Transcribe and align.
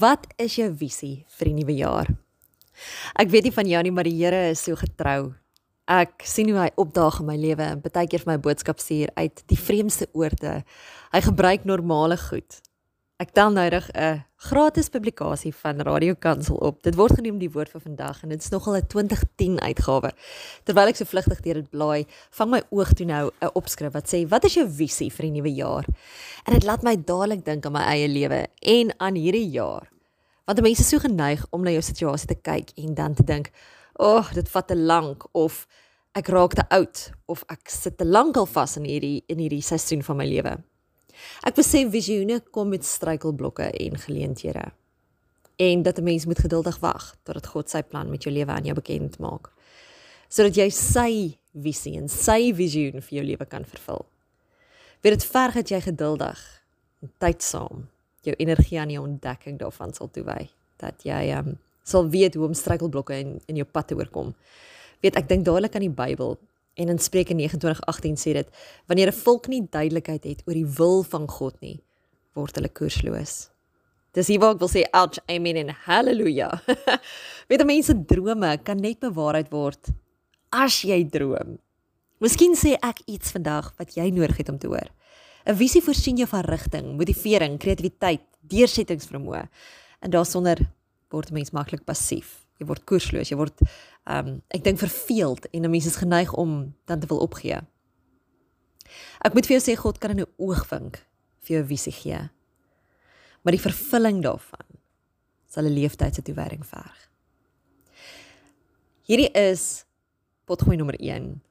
Wat 0.00 0.22
is 0.40 0.54
jou 0.56 0.70
visie 0.80 1.26
vir 1.36 1.50
die 1.50 1.58
nuwe 1.58 1.74
jaar? 1.76 2.08
Ek 3.20 3.28
weet 3.28 3.48
nie 3.48 3.52
van 3.52 3.68
jou 3.68 3.82
nie, 3.84 3.92
maar 3.92 4.08
die 4.08 4.16
Here 4.16 4.46
is 4.54 4.62
so 4.64 4.78
getrou. 4.80 5.34
Ek 5.90 6.24
sien 6.24 6.48
hoe 6.48 6.56
hy 6.62 6.70
opdaag 6.80 7.18
in 7.20 7.28
my 7.28 7.36
lewe 7.36 7.66
en 7.66 7.82
baie 7.84 8.08
keer 8.08 8.22
vir 8.24 8.30
my 8.30 8.38
boodskap 8.40 8.80
stuur 8.80 9.12
uit 9.18 9.44
die 9.52 9.60
vreemdste 9.60 10.08
oorde. 10.16 10.62
Hy 11.12 11.20
gebruik 11.26 11.68
normale 11.68 12.16
goed. 12.16 12.62
Ek 13.20 13.34
tel 13.36 13.52
noudig 13.52 13.90
'n 13.92 14.24
gratis 14.36 14.88
publikasie 14.88 15.52
van 15.52 15.80
Radio 15.84 16.14
Kansel 16.14 16.56
op. 16.56 16.82
Dit 16.82 16.94
word 16.94 17.20
genoem 17.20 17.38
die 17.38 17.50
woord 17.50 17.68
vir 17.68 17.80
vandag 17.80 18.22
en 18.22 18.30
dit 18.30 18.40
is 18.40 18.48
nogal 18.48 18.76
'n 18.76 18.86
2010 18.86 19.60
uitgawe. 19.60 20.10
Terwyl 20.64 20.88
ek 20.88 20.96
so 20.96 21.04
vlugtig 21.04 21.40
deur 21.42 21.54
dit 21.54 21.70
blaai, 21.70 22.06
vang 22.30 22.50
my 22.50 22.62
oog 22.70 22.94
toe 22.94 23.06
nou 23.06 23.30
'n 23.42 23.50
opskrif 23.52 23.92
wat 23.92 24.08
sê: 24.08 24.26
"Wat 24.26 24.44
is 24.44 24.54
jou 24.54 24.66
visie 24.66 25.10
vir 25.10 25.26
die 25.26 25.32
nuwe 25.32 25.54
jaar?" 25.54 25.84
En 26.46 26.54
dit 26.54 26.64
laat 26.64 26.82
my 26.82 26.96
dadelik 26.96 27.44
dink 27.44 27.66
aan 27.66 27.72
my 27.72 27.82
eie 27.82 28.08
lewe 28.08 28.46
en 28.62 28.94
aan 28.98 29.14
hierdie 29.14 29.50
jaar. 29.50 29.89
Want 30.50 30.62
mense 30.66 30.82
is 30.82 30.88
so 30.88 30.98
geneig 30.98 31.44
om 31.54 31.62
na 31.62 31.70
jou 31.70 31.82
situasie 31.86 32.26
te 32.26 32.34
kyk 32.34 32.72
en 32.82 32.94
dan 32.98 33.12
te 33.14 33.22
dink, 33.22 33.52
"Ag, 33.94 34.30
oh, 34.30 34.32
dit 34.34 34.48
vat 34.48 34.66
te 34.66 34.76
lank" 34.76 35.24
of 35.32 35.66
"Ek 36.12 36.26
raak 36.26 36.54
te 36.54 36.68
oud" 36.68 37.12
of 37.26 37.44
"Ek 37.48 37.68
sit 37.68 37.98
te 37.98 38.04
lank 38.04 38.36
al 38.36 38.46
vas 38.46 38.76
in 38.76 38.84
hierdie 38.84 39.22
in 39.28 39.38
hierdie 39.38 39.62
seisoen 39.62 40.02
van 40.02 40.16
my 40.16 40.26
lewe." 40.26 40.58
Ek 41.44 41.54
besef 41.54 41.90
visioene 41.90 42.40
kom 42.50 42.68
met 42.68 42.84
struikelblokke 42.84 43.70
en 43.70 43.98
geleenthede. 43.98 44.72
En 45.56 45.82
dat 45.82 45.98
'n 45.98 46.04
mens 46.04 46.26
moet 46.26 46.38
geduldig 46.38 46.78
wag 46.78 47.16
totdat 47.22 47.46
God 47.46 47.70
sy 47.70 47.82
plan 47.82 48.10
met 48.10 48.22
jou 48.22 48.34
lewe 48.34 48.50
aan 48.50 48.64
jou 48.64 48.74
bekend 48.74 49.18
maak. 49.18 49.52
Sodat 50.28 50.54
jy 50.56 50.68
sy 50.70 51.38
visie 51.54 51.96
en 51.96 52.08
sy 52.08 52.52
visioen 52.54 53.02
vir 53.02 53.18
jou 53.18 53.24
lewe 53.24 53.46
kan 53.46 53.64
vervul. 53.64 54.06
Weet 55.00 55.12
dit 55.12 55.24
verg 55.24 55.54
dat 55.54 55.68
jy 55.68 55.80
geduldig 55.80 56.62
en 57.02 57.12
tydsaam 57.18 57.88
jou 58.28 58.34
energie 58.36 58.80
aan 58.80 58.92
die 58.92 59.00
ontdekking 59.00 59.58
daarvan 59.58 59.94
sal 59.94 60.10
toewy 60.12 60.48
dat 60.80 61.04
jy 61.04 61.30
um, 61.36 61.58
sal 61.84 62.08
weet 62.08 62.34
hoe 62.34 62.46
om 62.46 62.54
struikelblokke 62.54 63.16
in 63.18 63.38
in 63.46 63.60
jou 63.60 63.66
pad 63.66 63.90
te 63.90 63.98
oorkom. 63.98 64.34
Weet 65.00 65.16
ek 65.16 65.28
dink 65.28 65.44
dadelik 65.44 65.74
aan 65.74 65.86
die 65.86 65.98
Bybel 66.02 66.36
en 66.80 66.88
in 66.88 66.98
Spreuke 66.98 67.34
29:18 67.34 68.18
sê 68.20 68.34
dit 68.36 68.48
wanneer 68.86 69.12
'n 69.12 69.22
volk 69.24 69.48
nie 69.48 69.62
duidelikheid 69.70 70.24
het 70.24 70.42
oor 70.46 70.54
die 70.54 70.66
wil 70.66 71.02
van 71.02 71.28
God 71.28 71.60
nie, 71.60 71.80
word 72.34 72.54
hulle 72.54 72.68
koersloos. 72.68 73.50
Dis 74.12 74.26
hier 74.26 74.40
waar 74.40 74.54
ek 74.54 74.60
wil 74.60 74.68
sê 74.68 74.82
ouch 74.90 75.18
amen 75.26 75.56
en 75.56 75.68
haleluja. 75.86 76.62
weet 77.48 77.66
mense 77.66 77.94
drome 78.06 78.58
kan 78.62 78.80
net 78.80 79.00
bewaarheid 79.00 79.50
word 79.50 79.92
as 80.50 80.82
jy 80.82 81.04
droom. 81.04 81.58
Miskien 82.18 82.56
sê 82.58 82.74
ek 82.82 83.00
iets 83.06 83.30
vandag 83.30 83.70
wat 83.78 83.94
jy 83.96 84.10
nodig 84.10 84.36
het 84.36 84.48
om 84.48 84.58
te 84.58 84.66
hoor. 84.66 84.90
'n 85.46 85.56
Visie 85.56 85.82
voorsien 85.82 86.16
jou 86.16 86.28
van 86.28 86.44
rigting, 86.44 86.96
motivering, 86.96 87.58
kreatiwiteit, 87.58 88.20
deursettingsvermoë. 88.40 89.48
En 90.00 90.10
daarsonder 90.10 90.58
word 91.08 91.30
'n 91.30 91.34
mens 91.34 91.50
maklik 91.50 91.84
passief. 91.84 92.46
Jy 92.58 92.66
word 92.66 92.84
koersloos, 92.84 93.28
jy 93.28 93.36
word 93.36 93.60
ehm 94.04 94.26
um, 94.26 94.42
ek 94.48 94.64
dink 94.64 94.78
verveeld 94.78 95.46
en 95.50 95.64
'n 95.64 95.70
mens 95.70 95.86
is 95.86 95.96
geneig 95.96 96.32
om 96.32 96.74
dan 96.84 97.00
te 97.00 97.06
wil 97.06 97.18
opgee. 97.18 97.60
Ek 99.24 99.34
moet 99.34 99.46
vir 99.46 99.58
jou 99.58 99.62
sê 99.70 99.76
God 99.76 99.98
kan 99.98 100.10
in 100.10 100.20
'n 100.20 100.32
oogwink 100.36 101.06
vir 101.40 101.56
jou 101.56 101.66
visie 101.66 101.92
gee. 101.92 102.30
Maar 103.42 103.52
die 103.52 103.66
vervulling 103.66 104.22
daarvan 104.22 104.66
sal 105.48 105.64
'n 105.64 105.74
leeftyd 105.74 106.14
se 106.14 106.22
toewyding 106.22 106.66
verg. 106.66 107.10
Hierdie 109.02 109.30
is 109.32 109.84
potgooi 110.44 110.76
nommer 110.76 110.96
1 111.00 111.42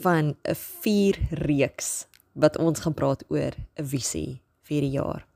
van 0.00 0.36
'n 0.44 0.54
4 0.54 1.18
reeks 1.30 2.06
wat 2.32 2.56
ons 2.56 2.80
gaan 2.80 2.94
praat 2.94 3.24
oor 3.28 3.52
'n 3.76 3.84
visie 3.84 4.40
vir 4.62 4.80
die 4.80 4.90
jaar. 4.90 5.26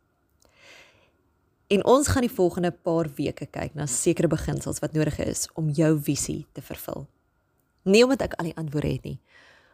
En 1.67 1.85
ons 1.85 2.07
gaan 2.07 2.23
die 2.23 2.35
volgende 2.35 2.71
paar 2.71 3.09
weke 3.15 3.47
kyk 3.47 3.75
na 3.75 3.87
sekere 3.87 4.29
beginsels 4.29 4.79
wat 4.79 4.93
nodig 4.93 5.19
is 5.19 5.49
om 5.55 5.71
jou 5.71 6.01
visie 6.01 6.47
te 6.53 6.63
vervul. 6.63 7.07
Nie 7.83 8.05
omdat 8.05 8.23
ek 8.23 8.35
al 8.39 8.45
die 8.45 8.57
antwoorde 8.57 8.93
het 8.93 9.03
nie, 9.03 9.21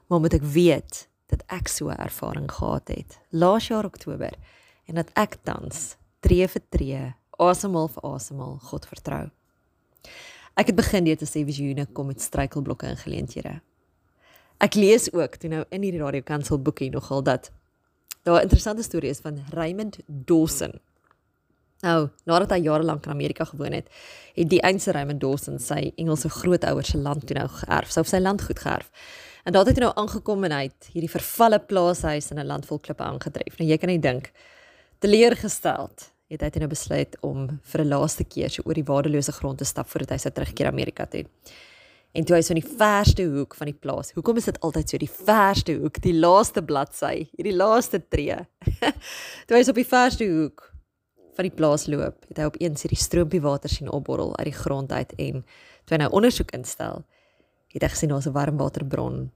maar 0.07 0.19
omdat 0.19 0.39
ek 0.41 0.47
weet 0.55 1.09
dat 1.27 1.45
ek 1.47 1.69
so 1.69 1.89
'n 1.89 2.01
ervaring 2.01 2.51
gehad 2.51 2.89
het 2.89 3.21
laas 3.31 3.69
jaar 3.69 3.85
Oktober 3.85 4.33
en 4.87 4.95
dat 4.95 5.11
ek 5.15 5.37
tans 5.43 5.97
tree 6.21 6.49
vir 6.49 6.63
tree, 6.69 7.15
asemhaal 7.39 7.89
vir 7.89 8.03
asemhaal 8.03 8.59
God 8.59 8.87
vertrou. 8.87 9.31
Ek 10.55 10.67
het 10.67 10.77
begin 10.77 11.05
deur 11.05 11.17
te 11.17 11.27
sê 11.27 11.45
visioene 11.45 11.87
kom 11.87 12.07
met 12.07 12.21
struikelblokke 12.21 12.87
en 12.87 12.97
geleenthede. 12.97 13.61
Ek 14.63 14.77
lees 14.79 15.09
ook 15.11 15.41
toe 15.43 15.49
nou 15.51 15.65
in 15.75 15.83
hierdie 15.83 16.01
Radio 16.01 16.23
Kansel 16.23 16.61
boekie 16.63 16.87
nogal 16.95 17.23
dat 17.27 17.51
daar 18.23 18.39
'n 18.39 18.43
interessante 18.47 18.83
storie 18.83 19.11
is 19.11 19.19
van 19.19 19.43
Raymond 19.51 19.99
Dawson. 20.07 20.81
Nou, 21.81 22.09
nadat 22.25 22.51
hy 22.51 22.61
jare 22.63 22.83
lank 22.83 23.05
in 23.07 23.11
Amerika 23.11 23.45
gewoon 23.45 23.73
het, 23.73 23.89
het 24.35 24.49
die 24.49 24.61
eense 24.61 24.93
Raymond 24.93 25.21
Dawson 25.21 25.59
sy 25.59 25.93
Engelse 25.97 26.29
grootouers 26.29 26.91
se 26.91 26.99
land 26.99 27.27
toe 27.27 27.37
nou 27.37 27.49
geërf, 27.49 27.91
sou 27.91 28.05
sy 28.05 28.19
landgoed 28.19 28.59
geërf. 28.59 28.91
En 29.45 29.53
daar 29.53 29.67
het 29.67 29.77
hy 29.77 29.83
nou 29.83 29.93
aangekom 29.95 30.45
en 30.45 30.53
hy 30.53 30.63
het 30.63 30.89
hierdie 30.93 31.11
vervalle 31.11 31.59
plaashuis 31.59 32.31
in 32.31 32.39
'n 32.39 32.47
land 32.47 32.67
vol 32.67 32.79
klippe 32.79 33.03
aangetref. 33.03 33.59
Nou 33.59 33.69
jy 33.69 33.79
kan 33.79 33.89
net 33.89 34.03
dink, 34.03 34.33
teleurgesteld 34.99 36.13
het 36.29 36.41
hy 36.41 36.59
nou 36.59 36.69
besluit 36.69 37.17
om 37.21 37.61
vir 37.63 37.81
'n 37.81 37.89
laaste 37.89 38.25
keer 38.25 38.51
so 38.51 38.63
oor 38.65 38.75
die 38.75 38.85
waardelose 38.85 39.33
grond 39.33 39.59
te 39.59 39.65
stap 39.65 39.89
voordat 39.89 40.11
hy 40.11 40.17
sy 40.17 40.31
terugkeer 40.31 40.67
Amerika 40.67 41.07
toe. 41.07 41.25
En 42.13 42.27
toe 42.29 42.37
hy 42.37 42.43
so 42.45 42.53
in 42.53 42.61
die 42.61 42.75
verste 42.77 43.25
hoek 43.25 43.55
van 43.57 43.71
die 43.71 43.79
plaas. 43.85 44.13
Hoekom 44.13 44.37
is 44.37 44.49
dit 44.51 44.59
altyd 44.61 44.91
so 44.91 45.01
die 45.01 45.11
verste 45.11 45.79
hoek, 45.81 46.01
die 46.05 46.13
laaste 46.13 46.61
bladsy, 46.65 47.29
hierdie 47.39 47.57
laaste 47.57 48.03
tree? 48.13 48.37
toe 49.47 49.57
hy 49.57 49.63
so 49.65 49.73
op 49.73 49.81
die 49.81 49.89
verste 49.89 50.29
hoek 50.29 50.67
van 51.33 51.49
die 51.49 51.55
plaas 51.57 51.87
loop, 51.89 52.27
het 52.29 52.43
hy 52.43 52.49
opeens 52.51 52.85
hierdie 52.85 53.01
stroompie 53.01 53.41
water 53.41 53.73
sien 53.73 53.89
opborrel 53.89 54.35
uit 54.37 54.51
die 54.51 54.59
grond 54.59 54.93
uit 54.93 55.15
en 55.17 55.41
toe 55.87 55.97
hy 55.97 56.03
nou 56.03 56.11
ondersoek 56.19 56.53
instel, 56.57 57.07
het 57.73 57.87
hy 57.87 57.91
gesien 57.95 58.13
daar's 58.13 58.29
'n 58.29 58.37
warmwaterbron. 58.37 59.31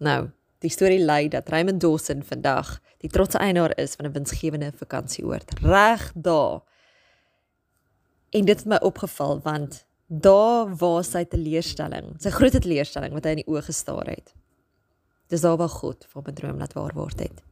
Nou, 0.00 0.20
die 0.64 0.72
storie 0.72 1.04
lei 1.04 1.28
dat 1.28 1.48
Raymond 1.52 1.80
Dawson 1.80 2.22
vandag 2.22 2.78
die 3.04 3.10
trotse 3.12 3.38
eienaar 3.38 3.76
is 3.76 3.94
van 3.94 4.06
'n 4.06 4.12
winsgewende 4.12 4.72
vakansieoord 4.72 5.60
reg 5.60 6.12
daar. 6.14 6.64
En 8.30 8.44
dit 8.44 8.58
het 8.58 8.66
my 8.66 8.80
opgeval 8.80 9.40
want 9.40 9.84
daar 10.06 10.70
waar 10.78 11.04
sy 11.04 11.24
teleurstelling, 11.24 12.14
sy 12.22 12.30
groot 12.30 12.54
teleurstelling 12.54 13.14
wat 13.16 13.26
hy 13.26 13.36
in 13.36 13.42
die 13.42 13.50
oë 13.50 13.64
gestaar 13.66 14.06
het. 14.10 14.32
Dis 15.30 15.42
daar 15.42 15.58
waar 15.58 15.72
God 15.72 16.06
vir 16.06 16.22
'n 16.22 16.34
droom 16.34 16.58
laat 16.58 16.74
waar 16.74 16.94
word 16.94 17.20
het. 17.20 17.42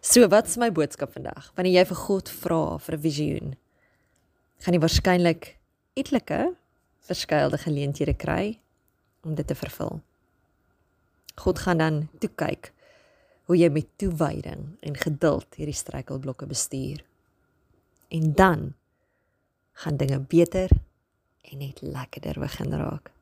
So, 0.00 0.28
wat 0.28 0.46
is 0.46 0.56
my 0.56 0.70
boodskap 0.70 1.12
vandag? 1.12 1.52
Wanneer 1.56 1.80
jy 1.80 1.84
vir 1.84 1.96
God 1.96 2.28
vra 2.28 2.78
vir 2.78 2.94
'n 2.94 3.00
visioen, 3.00 3.56
gaan 4.60 4.74
jy 4.74 4.80
waarskynlik 4.80 5.56
etlike 5.96 6.54
verskeidelde 7.00 7.58
geleenthede 7.58 8.14
kry 8.14 8.58
om 9.24 9.34
dit 9.34 9.46
te 9.46 9.54
vervul. 9.54 10.00
God 11.36 11.58
gaan 11.58 11.78
dan 11.78 12.08
toe 12.20 12.30
kyk 12.36 12.72
hoe 13.44 13.56
jy 13.56 13.68
met 13.68 13.86
toewyding 13.96 14.78
en 14.80 14.96
geduld 14.96 15.54
hierdie 15.54 15.76
struikelblokke 15.76 16.46
bestuur. 16.46 17.04
En 18.08 18.32
dan 18.32 18.74
gaan 19.72 19.96
dinge 19.96 20.18
beter 20.18 20.70
en 21.50 21.58
net 21.58 21.82
lekkerder 21.82 22.40
begin 22.40 22.78
raak. 22.80 23.13